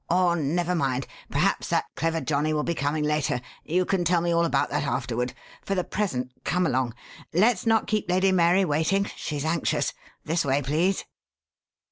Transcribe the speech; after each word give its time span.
Or, 0.09 0.35
never 0.35 0.73
mind 0.73 1.05
perhaps 1.29 1.67
that 1.69 1.85
clever 1.95 2.21
johnnie 2.21 2.53
will 2.53 2.63
be 2.63 2.73
coming 2.73 3.03
later; 3.03 3.39
you 3.63 3.85
can 3.85 4.03
tell 4.03 4.19
me 4.19 4.31
all 4.33 4.45
about 4.45 4.71
that 4.71 4.81
afterward. 4.81 5.33
For 5.61 5.75
the 5.75 5.83
present, 5.83 6.31
come 6.43 6.65
along. 6.65 6.95
Let's 7.33 7.67
not 7.67 7.85
keep 7.85 8.09
Lady 8.09 8.31
Mary 8.31 8.65
waiting 8.65 9.03
she's 9.15 9.45
anxious. 9.45 9.93
This 10.25 10.43
way, 10.43 10.63
please." 10.63 11.05